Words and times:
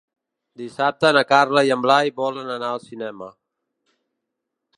Dissabte 0.61 1.11
na 1.17 1.23
Carla 1.33 1.63
i 1.67 1.71
en 1.77 1.85
Blai 1.85 2.11
volen 2.23 2.51
anar 2.57 2.73
al 2.79 2.83
cinema. 2.87 3.33